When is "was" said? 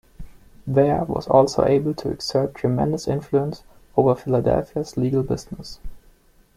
1.03-1.27